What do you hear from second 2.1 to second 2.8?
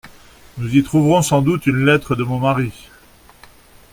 de mon mari.